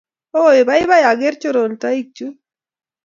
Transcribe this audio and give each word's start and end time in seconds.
oooi 0.39 0.61
baibai 0.69 1.03
aker 1.11 1.35
chorontoik 1.41 2.07
chuu 2.15 2.31